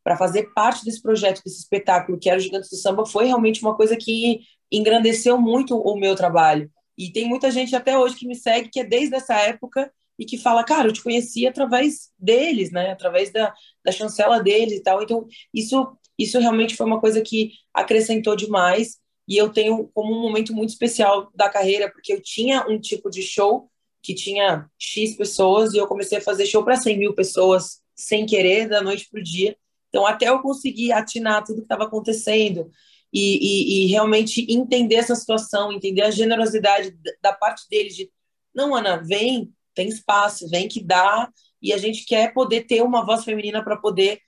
para 0.03 0.17
fazer 0.17 0.53
parte 0.55 0.85
desse 0.85 1.01
projeto, 1.01 1.43
desse 1.43 1.61
espetáculo 1.61 2.19
que 2.19 2.29
era 2.29 2.39
o 2.39 2.41
Gigantes 2.41 2.71
do 2.71 2.77
Samba, 2.77 3.07
foi 3.07 3.27
realmente 3.27 3.63
uma 3.63 3.75
coisa 3.75 3.97
que 3.97 4.41
engrandeceu 4.71 5.41
muito 5.41 5.77
o 5.79 5.99
meu 5.99 6.15
trabalho. 6.15 6.71
E 6.97 7.11
tem 7.11 7.27
muita 7.27 7.51
gente 7.51 7.75
até 7.75 7.99
hoje 7.99 8.17
que 8.17 8.27
me 8.27 8.35
segue, 8.35 8.69
que 8.69 8.81
é 8.81 8.85
desde 8.85 9.17
essa 9.17 9.35
época, 9.35 9.91
e 10.19 10.25
que 10.25 10.39
fala, 10.39 10.65
cara, 10.65 10.89
eu 10.89 10.93
te 10.93 11.03
conheci 11.03 11.47
através 11.47 12.11
deles, 12.19 12.71
né? 12.71 12.93
Através 12.93 13.33
da, 13.33 13.53
da 13.85 13.91
chancela 13.91 14.41
deles 14.41 14.79
e 14.79 14.83
tal. 14.83 15.03
Então, 15.03 15.27
isso, 15.53 15.97
isso 16.19 16.39
realmente 16.39 16.77
foi 16.77 16.87
uma 16.87 17.01
coisa 17.01 17.21
que 17.21 17.53
acrescentou 17.73 18.37
demais. 18.37 18.99
E 19.27 19.37
eu 19.37 19.51
tenho 19.51 19.91
como 19.93 20.15
um 20.15 20.23
momento 20.23 20.55
muito 20.55 20.71
especial 20.71 21.31
da 21.35 21.49
carreira, 21.49 21.91
porque 21.91 22.13
eu 22.13 22.23
tinha 22.23 22.65
um 22.69 22.79
tipo 22.79 23.11
de 23.11 23.23
show 23.23 23.71
que 24.04 24.14
tinha 24.14 24.68
X 24.78 25.16
pessoas 25.16 25.73
e 25.73 25.78
eu 25.78 25.87
comecei 25.87 26.18
a 26.18 26.20
fazer 26.20 26.44
show 26.44 26.62
para 26.62 26.76
100 26.76 26.99
mil 26.99 27.14
pessoas 27.14 27.80
sem 27.96 28.26
querer, 28.26 28.68
da 28.68 28.82
noite 28.82 29.08
para 29.11 29.18
o 29.18 29.25
dia. 29.25 29.56
Então, 29.88 30.06
até 30.06 30.28
eu 30.28 30.40
conseguir 30.40 30.92
atinar 30.92 31.42
tudo 31.42 31.58
que 31.58 31.62
estava 31.62 31.84
acontecendo 31.84 32.70
e, 33.11 33.38
e, 33.38 33.84
e, 33.84 33.87
realmente 33.87 34.44
entender 34.52 34.96
essa 34.96 35.14
situação, 35.14 35.73
entender 35.73 36.02
a 36.02 36.11
generosidade 36.11 36.94
da 37.23 37.32
parte 37.32 37.66
deles 37.70 37.96
de, 37.96 38.11
não, 38.54 38.75
Ana, 38.75 38.96
vem, 38.96 39.52
tem 39.73 39.88
espaço, 39.88 40.49
vem 40.50 40.68
que 40.68 40.82
dá, 40.82 41.30
e 41.62 41.73
a 41.73 41.78
gente 41.78 42.04
quer 42.04 42.34
poder 42.34 42.64
ter 42.66 42.82
uma 42.82 43.06
voz 43.06 43.25
feminina 43.25 43.64
para 43.64 43.76
poder 43.76 44.20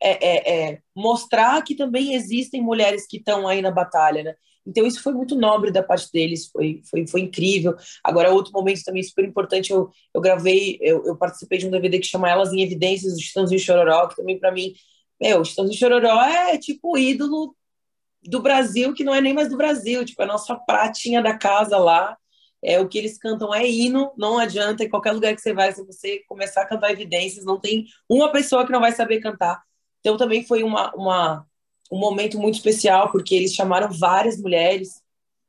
é, 0.00 0.10
é, 0.10 0.70
é, 0.70 0.78
mostrar 0.96 1.62
que 1.62 1.74
também 1.74 2.14
existem 2.14 2.62
mulheres 2.62 3.06
que 3.06 3.18
estão 3.18 3.46
aí 3.46 3.60
na 3.60 3.70
batalha, 3.70 4.22
né? 4.22 4.34
Então 4.66 4.86
isso 4.86 5.02
foi 5.02 5.12
muito 5.12 5.34
nobre 5.34 5.70
da 5.70 5.82
parte 5.82 6.10
deles, 6.12 6.48
foi, 6.50 6.82
foi, 6.88 7.06
foi 7.06 7.20
incrível. 7.22 7.74
Agora, 8.04 8.30
outro 8.30 8.52
momento 8.52 8.82
também 8.84 9.02
super 9.02 9.24
importante, 9.24 9.70
eu, 9.70 9.90
eu 10.14 10.20
gravei, 10.20 10.78
eu, 10.80 11.04
eu 11.06 11.16
participei 11.16 11.58
de 11.58 11.66
um 11.66 11.70
DVD 11.70 11.98
que 11.98 12.06
chama 12.06 12.28
Elas 12.30 12.52
em 12.52 12.62
Evidências, 12.62 13.14
do 13.14 13.20
Chitãozinho 13.22 13.60
Chororó, 13.60 14.08
que 14.08 14.16
também 14.16 14.38
para 14.38 14.52
mim, 14.52 14.74
meu, 15.20 15.40
o 15.40 15.44
Chitãozinho 15.44 15.78
Chororó 15.78 16.22
é 16.22 16.58
tipo 16.58 16.94
o 16.94 16.98
ídolo 16.98 17.54
do 18.22 18.40
Brasil, 18.40 18.92
que 18.92 19.04
não 19.04 19.14
é 19.14 19.20
nem 19.20 19.32
mais 19.32 19.48
do 19.48 19.56
Brasil, 19.56 20.04
tipo, 20.04 20.20
é 20.22 20.24
a 20.24 20.28
nossa 20.28 20.54
pratinha 20.54 21.22
da 21.22 21.36
casa 21.36 21.78
lá, 21.78 22.16
é 22.62 22.78
o 22.78 22.88
que 22.88 22.98
eles 22.98 23.18
cantam 23.18 23.54
é 23.54 23.66
hino, 23.66 24.12
não 24.18 24.38
adianta, 24.38 24.84
em 24.84 24.88
qualquer 24.88 25.12
lugar 25.12 25.34
que 25.34 25.40
você 25.40 25.54
vai, 25.54 25.72
se 25.72 25.84
você 25.84 26.22
começar 26.28 26.62
a 26.62 26.66
cantar 26.66 26.92
evidências, 26.92 27.44
não 27.44 27.58
tem 27.58 27.86
uma 28.08 28.30
pessoa 28.30 28.66
que 28.66 28.72
não 28.72 28.80
vai 28.80 28.92
saber 28.92 29.20
cantar. 29.20 29.62
Então 30.00 30.16
também 30.16 30.44
foi 30.44 30.62
uma, 30.62 30.94
uma 30.94 31.46
um 31.90 31.98
momento 31.98 32.38
muito 32.38 32.54
especial, 32.54 33.10
porque 33.10 33.34
eles 33.34 33.54
chamaram 33.54 33.90
várias 33.90 34.38
mulheres 34.38 35.02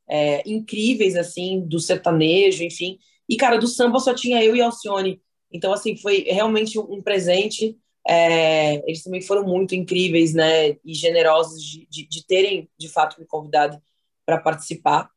é, 0.09 0.41
incríveis, 0.49 1.15
assim, 1.15 1.61
do 1.61 1.79
sertanejo, 1.79 2.63
enfim. 2.63 2.97
E, 3.29 3.37
cara, 3.37 3.57
do 3.57 3.67
samba 3.67 3.99
só 3.99 4.13
tinha 4.13 4.43
eu 4.43 4.55
e 4.55 4.61
Alcione. 4.61 5.21
Então, 5.51 5.71
assim, 5.71 5.95
foi 5.95 6.25
realmente 6.27 6.79
um 6.79 7.01
presente. 7.01 7.77
É, 8.07 8.75
eles 8.87 9.03
também 9.03 9.21
foram 9.21 9.43
muito 9.43 9.75
incríveis, 9.75 10.33
né, 10.33 10.71
e 10.83 10.93
generosos 10.93 11.63
de, 11.63 11.87
de, 11.89 12.07
de 12.07 12.25
terem, 12.25 12.67
de 12.77 12.89
fato, 12.89 13.19
me 13.19 13.25
convidado 13.25 13.81
para 14.25 14.39
participar. 14.39 15.09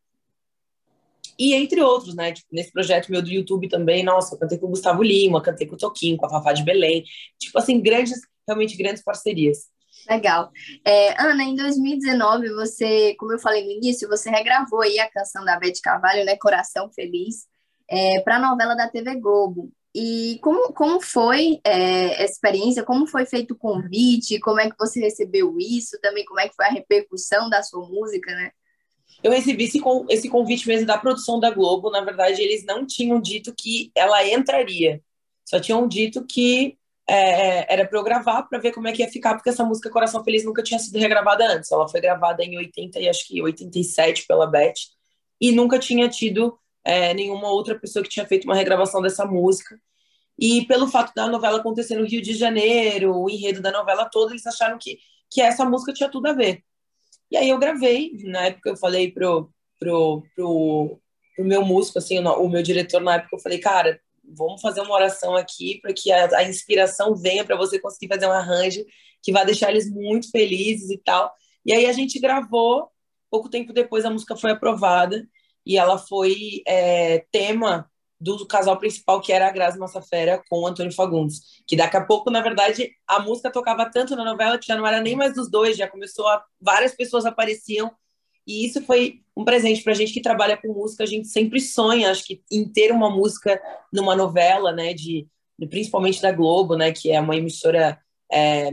E 1.38 1.54
entre 1.54 1.80
outros, 1.80 2.14
né? 2.14 2.32
Tipo, 2.32 2.48
nesse 2.52 2.70
projeto 2.70 3.10
meu 3.10 3.20
do 3.20 3.30
YouTube 3.30 3.68
também, 3.68 4.04
nossa, 4.04 4.34
eu 4.34 4.38
cantei 4.38 4.58
com 4.58 4.66
o 4.66 4.70
Gustavo 4.70 5.02
Lima, 5.02 5.42
cantei 5.42 5.66
com 5.66 5.74
o 5.74 5.78
Toquinho, 5.78 6.16
com 6.16 6.26
a 6.26 6.30
Fafá 6.30 6.52
de 6.52 6.62
Belém. 6.62 7.04
Tipo 7.38 7.58
assim, 7.58 7.80
grandes, 7.80 8.20
realmente 8.46 8.76
grandes 8.76 9.02
parcerias. 9.02 9.73
Legal. 10.08 10.50
É, 10.84 11.20
Ana, 11.20 11.42
em 11.44 11.54
2019, 11.54 12.50
você, 12.54 13.14
como 13.18 13.32
eu 13.32 13.38
falei 13.38 13.64
no 13.64 13.70
início, 13.70 14.08
você 14.08 14.30
regravou 14.30 14.82
aí 14.82 14.98
a 14.98 15.10
canção 15.10 15.44
da 15.44 15.58
Beth 15.58 15.80
Carvalho, 15.82 16.24
né? 16.24 16.36
Coração 16.36 16.90
Feliz, 16.92 17.46
é, 17.88 18.20
para 18.20 18.36
a 18.36 18.40
novela 18.40 18.74
da 18.74 18.88
TV 18.88 19.16
Globo. 19.16 19.72
E 19.94 20.38
como, 20.42 20.72
como 20.72 21.00
foi 21.00 21.60
é, 21.64 22.22
a 22.22 22.24
experiência? 22.24 22.82
Como 22.82 23.06
foi 23.06 23.24
feito 23.26 23.52
o 23.52 23.58
convite? 23.58 24.40
Como 24.40 24.60
é 24.60 24.68
que 24.68 24.76
você 24.78 25.00
recebeu 25.00 25.56
isso? 25.58 25.98
Também 26.00 26.24
como 26.24 26.40
é 26.40 26.48
que 26.48 26.54
foi 26.56 26.66
a 26.66 26.70
repercussão 26.70 27.48
da 27.48 27.62
sua 27.62 27.88
música, 27.88 28.30
né? 28.34 28.50
eu 29.24 29.32
recebi 29.32 29.64
esse, 29.64 29.80
esse 30.10 30.28
convite 30.28 30.68
mesmo 30.68 30.86
da 30.86 30.98
produção 30.98 31.40
da 31.40 31.50
Globo. 31.50 31.90
Na 31.90 32.02
verdade, 32.02 32.42
eles 32.42 32.62
não 32.64 32.86
tinham 32.86 33.18
dito 33.18 33.54
que 33.56 33.90
ela 33.94 34.26
entraria, 34.28 35.02
só 35.46 35.58
tinham 35.58 35.88
dito 35.88 36.26
que 36.26 36.76
é, 37.08 37.72
era 37.72 37.86
para 37.86 37.98
eu 37.98 38.02
gravar 38.02 38.44
para 38.44 38.58
ver 38.58 38.72
como 38.72 38.88
é 38.88 38.92
que 38.92 39.02
ia 39.02 39.10
ficar, 39.10 39.34
porque 39.34 39.50
essa 39.50 39.64
música 39.64 39.90
Coração 39.90 40.24
Feliz 40.24 40.44
nunca 40.44 40.62
tinha 40.62 40.78
sido 40.78 40.98
regravada 40.98 41.46
antes. 41.46 41.70
Ela 41.70 41.88
foi 41.88 42.00
gravada 42.00 42.42
em 42.42 42.56
80 42.56 42.98
e 43.00 43.08
acho 43.08 43.26
que 43.26 43.42
87 43.42 44.26
pela 44.26 44.46
Beth, 44.46 44.74
e 45.40 45.52
nunca 45.52 45.78
tinha 45.78 46.08
tido 46.08 46.58
é, 46.84 47.12
nenhuma 47.14 47.48
outra 47.48 47.78
pessoa 47.78 48.02
que 48.02 48.08
tinha 48.08 48.26
feito 48.26 48.44
uma 48.44 48.54
regravação 48.54 49.02
dessa 49.02 49.24
música. 49.24 49.78
E 50.38 50.66
pelo 50.66 50.88
fato 50.88 51.12
da 51.14 51.28
novela 51.28 51.58
acontecer 51.58 51.96
no 51.96 52.06
Rio 52.06 52.20
de 52.20 52.34
Janeiro, 52.34 53.16
o 53.16 53.30
enredo 53.30 53.60
da 53.62 53.70
novela 53.70 54.08
toda, 54.10 54.32
eles 54.32 54.46
acharam 54.46 54.78
que, 54.80 54.98
que 55.30 55.40
essa 55.40 55.64
música 55.64 55.92
tinha 55.92 56.08
tudo 56.08 56.26
a 56.26 56.32
ver. 56.32 56.62
E 57.30 57.36
aí 57.36 57.48
eu 57.48 57.58
gravei, 57.58 58.12
na 58.24 58.46
época 58.46 58.70
eu 58.70 58.76
falei 58.76 59.10
pro, 59.10 59.50
pro, 59.78 60.22
pro, 60.34 61.00
pro 61.36 61.44
meu 61.44 61.64
músico, 61.64 61.98
assim, 61.98 62.18
o 62.18 62.48
meu 62.48 62.62
diretor 62.62 63.00
na 63.00 63.14
época, 63.16 63.36
eu 63.36 63.40
falei, 63.40 63.58
cara, 63.58 64.00
vamos 64.28 64.60
fazer 64.60 64.80
uma 64.80 64.94
oração 64.94 65.36
aqui 65.36 65.80
para 65.80 65.92
que 65.92 66.10
a, 66.10 66.38
a, 66.38 66.44
inspiração 66.44 67.14
venha 67.14 67.44
para 67.44 67.56
você 67.56 67.78
conseguir 67.78 68.08
fazer 68.08 68.26
um 68.26 68.32
arranjo 68.32 68.84
que 69.22 69.32
vai 69.32 69.44
deixar 69.44 69.70
eles 69.70 69.90
muito 69.90 70.30
felizes 70.30 70.90
e 70.90 70.98
tal. 70.98 71.32
E 71.64 71.72
aí 71.72 71.86
a 71.86 71.92
gente 71.92 72.18
gravou, 72.18 72.90
pouco 73.30 73.48
tempo 73.48 73.72
depois 73.72 74.04
a 74.04 74.10
música 74.10 74.36
foi 74.36 74.50
aprovada 74.50 75.26
e 75.66 75.78
ela 75.78 75.98
foi 75.98 76.62
é, 76.66 77.24
tema 77.32 77.90
do 78.20 78.46
casal 78.46 78.78
principal, 78.78 79.20
que 79.20 79.32
era 79.32 79.48
a 79.48 79.50
Grazi 79.50 79.78
Massafera 79.78 80.42
com 80.48 80.60
o 80.60 80.66
Antônio 80.66 80.92
Fagundes. 80.92 81.62
Que 81.66 81.76
daqui 81.76 81.96
a 81.96 82.04
pouco, 82.04 82.30
na 82.30 82.40
verdade, 82.40 82.90
a 83.06 83.20
música 83.20 83.50
tocava 83.50 83.90
tanto 83.90 84.16
na 84.16 84.24
novela 84.24 84.58
que 84.58 84.66
já 84.66 84.76
não 84.76 84.86
era 84.86 85.00
nem 85.00 85.14
mais 85.14 85.34
dos 85.34 85.50
dois, 85.50 85.76
já 85.76 85.86
começou 85.88 86.26
a. 86.28 86.42
Várias 86.60 86.94
pessoas 86.94 87.26
apareciam. 87.26 87.90
E 88.46 88.66
isso 88.66 88.82
foi 88.82 89.20
um 89.36 89.44
presente 89.44 89.82
para 89.82 89.92
a 89.92 89.96
gente 89.96 90.12
que 90.12 90.20
trabalha 90.20 90.56
com 90.56 90.72
música. 90.72 91.02
A 91.02 91.06
gente 91.06 91.28
sempre 91.28 91.60
sonha, 91.60 92.10
acho 92.10 92.24
que, 92.24 92.42
em 92.50 92.68
ter 92.68 92.92
uma 92.92 93.10
música 93.10 93.60
numa 93.92 94.14
novela, 94.14 94.72
né, 94.72 94.94
de, 94.94 95.26
principalmente 95.68 96.20
da 96.20 96.32
Globo, 96.32 96.76
né, 96.76 96.92
que 96.92 97.10
é 97.10 97.20
uma 97.20 97.36
emissora 97.36 97.98
é, 98.30 98.70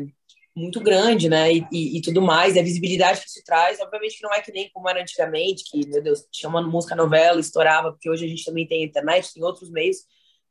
muito 0.56 0.80
grande, 0.82 1.30
né, 1.30 1.52
e, 1.54 1.66
e, 1.72 1.98
e, 1.98 2.02
tudo 2.02 2.22
mais, 2.22 2.58
a 2.58 2.62
visibilidade 2.62 3.22
que 3.22 3.28
isso 3.28 3.42
traz, 3.46 3.80
obviamente 3.80 4.18
que 4.18 4.24
não 4.24 4.34
é 4.34 4.42
que 4.42 4.52
nem 4.52 4.70
como 4.72 4.90
era 4.90 5.02
antigamente, 5.02 5.64
que, 5.70 5.88
meu 5.88 6.04
Deus, 6.04 6.26
tinha 6.32 6.50
uma 6.50 6.62
música 6.62 6.96
novela, 6.96 7.40
estourava, 7.40 7.92
porque 7.92 8.10
hoje 8.10 8.26
a 8.26 8.28
gente 8.28 8.44
também 8.44 8.68
tem 8.68 8.84
internet, 8.84 9.34
tem 9.34 9.44
outros 9.44 9.72
meios, 9.72 9.98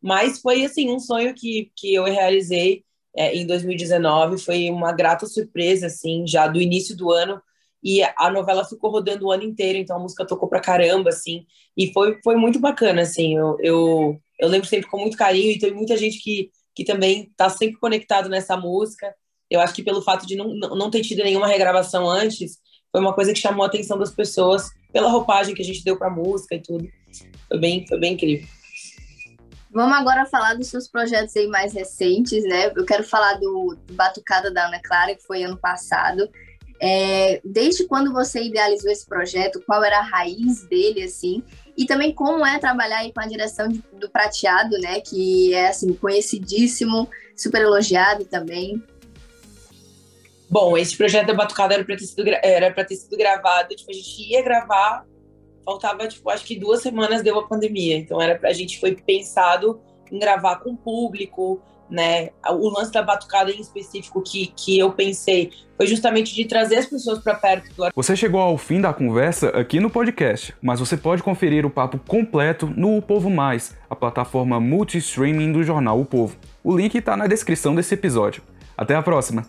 mas 0.00 0.40
foi, 0.40 0.64
assim, 0.64 0.90
um 0.90 0.98
sonho 0.98 1.34
que, 1.34 1.70
que 1.76 1.94
eu 1.94 2.04
realizei 2.04 2.84
é, 3.14 3.34
em 3.36 3.46
2019, 3.46 4.38
foi 4.38 4.70
uma 4.70 4.92
grata 4.92 5.26
surpresa, 5.26 5.86
assim, 5.86 6.26
já 6.26 6.46
do 6.46 6.60
início 6.60 6.96
do 6.96 7.10
ano, 7.10 7.40
e 7.82 8.02
a 8.02 8.30
novela 8.30 8.64
ficou 8.64 8.90
rodando 8.90 9.26
o 9.26 9.32
ano 9.32 9.42
inteiro, 9.42 9.78
então 9.78 9.96
a 9.96 9.98
música 9.98 10.26
tocou 10.26 10.48
pra 10.48 10.60
caramba, 10.60 11.10
assim, 11.10 11.46
e 11.76 11.92
foi, 11.92 12.18
foi 12.22 12.36
muito 12.36 12.60
bacana, 12.60 13.02
assim, 13.02 13.36
eu, 13.36 13.56
eu, 13.60 14.20
eu 14.38 14.48
lembro 14.48 14.68
sempre 14.68 14.88
com 14.88 14.98
muito 14.98 15.16
carinho, 15.16 15.50
e 15.52 15.58
tem 15.58 15.72
muita 15.72 15.96
gente 15.96 16.18
que, 16.22 16.50
que 16.74 16.84
também 16.84 17.32
tá 17.36 17.48
sempre 17.48 17.78
conectado 17.78 18.28
nessa 18.28 18.56
música, 18.56 19.14
eu 19.50 19.60
acho 19.60 19.74
que 19.74 19.82
pelo 19.82 20.02
fato 20.02 20.26
de 20.26 20.36
não, 20.36 20.54
não 20.54 20.90
ter 20.90 21.00
tido 21.00 21.24
nenhuma 21.24 21.46
regravação 21.46 22.08
antes, 22.08 22.58
foi 22.92 23.00
uma 23.00 23.14
coisa 23.14 23.32
que 23.32 23.38
chamou 23.38 23.64
a 23.64 23.68
atenção 23.68 23.98
das 23.98 24.10
pessoas 24.10 24.68
pela 24.92 25.10
roupagem 25.10 25.54
que 25.54 25.62
a 25.62 25.64
gente 25.64 25.84
deu 25.84 25.96
para 25.96 26.08
a 26.08 26.14
música 26.14 26.54
e 26.54 26.62
tudo. 26.62 26.88
Foi 27.48 27.58
bem, 27.58 27.86
foi 27.86 27.98
bem 27.98 28.14
incrível. 28.14 28.46
Vamos 29.72 29.96
agora 29.96 30.26
falar 30.26 30.54
dos 30.54 30.66
seus 30.66 30.88
projetos 30.88 31.36
aí 31.36 31.46
mais 31.46 31.72
recentes, 31.72 32.42
né? 32.42 32.72
Eu 32.74 32.84
quero 32.84 33.04
falar 33.04 33.34
do, 33.34 33.76
do 33.86 33.94
Batucada 33.94 34.52
da 34.52 34.66
Ana 34.66 34.80
Clara, 34.82 35.14
que 35.14 35.22
foi 35.22 35.44
ano 35.44 35.56
passado. 35.56 36.28
É, 36.82 37.42
desde 37.44 37.86
quando 37.86 38.10
você 38.10 38.42
idealizou 38.42 38.90
esse 38.90 39.04
projeto, 39.04 39.62
qual 39.66 39.84
era 39.84 39.98
a 39.98 40.02
raiz 40.02 40.64
dele, 40.64 41.02
assim, 41.02 41.42
e 41.76 41.84
também 41.84 42.14
como 42.14 42.44
é 42.44 42.58
trabalhar 42.58 43.02
com 43.12 43.20
a 43.20 43.26
direção 43.26 43.68
de, 43.68 43.84
do 43.92 44.08
Prateado, 44.08 44.78
né, 44.78 45.00
que 45.00 45.52
é, 45.52 45.68
assim, 45.68 45.92
conhecidíssimo, 45.92 47.06
super 47.36 47.60
elogiado 47.60 48.24
também. 48.24 48.82
Bom, 50.48 50.76
esse 50.76 50.96
projeto 50.96 51.26
da 51.26 51.34
Batucada 51.34 51.74
era 51.74 51.84
para 51.84 51.96
ter, 51.96 52.06
sido, 52.06 52.26
era 52.26 52.84
ter 52.84 52.96
sido 52.96 53.16
gravado, 53.16 53.76
tipo, 53.76 53.90
a 53.90 53.94
gente 53.94 54.32
ia 54.32 54.42
gravar, 54.42 55.06
faltava, 55.64 56.08
tipo, 56.08 56.30
acho 56.30 56.44
que 56.44 56.58
duas 56.58 56.80
semanas 56.80 57.22
deu 57.22 57.38
a 57.38 57.46
pandemia, 57.46 57.96
então 57.96 58.20
era 58.20 58.38
pra 58.38 58.54
gente, 58.54 58.80
foi 58.80 58.96
pensado 58.96 59.80
em 60.10 60.18
gravar 60.18 60.56
com 60.56 60.70
o 60.70 60.76
público, 60.76 61.60
né? 61.90 62.30
O 62.48 62.68
lance 62.68 62.92
da 62.92 63.02
batucada 63.02 63.50
em 63.50 63.60
específico 63.60 64.22
que, 64.22 64.46
que 64.56 64.78
eu 64.78 64.92
pensei 64.92 65.50
foi 65.76 65.86
justamente 65.86 66.34
de 66.34 66.44
trazer 66.44 66.76
as 66.76 66.86
pessoas 66.86 67.18
para 67.18 67.34
perto 67.34 67.74
do 67.74 67.90
Você 67.94 68.14
chegou 68.14 68.40
ao 68.40 68.56
fim 68.56 68.80
da 68.80 68.92
conversa 68.92 69.48
aqui 69.48 69.80
no 69.80 69.90
podcast, 69.90 70.54
mas 70.62 70.78
você 70.78 70.96
pode 70.96 71.22
conferir 71.22 71.66
o 71.66 71.70
papo 71.70 71.98
completo 72.06 72.66
no 72.66 72.96
O 72.96 73.02
Povo 73.02 73.28
Mais, 73.28 73.76
a 73.88 73.96
plataforma 73.96 74.60
multi-streaming 74.60 75.52
do 75.52 75.64
jornal 75.64 76.00
O 76.00 76.04
Povo. 76.04 76.36
O 76.62 76.76
link 76.76 76.94
está 76.96 77.16
na 77.16 77.26
descrição 77.26 77.74
desse 77.74 77.94
episódio. 77.94 78.42
Até 78.76 78.94
a 78.94 79.02
próxima! 79.02 79.44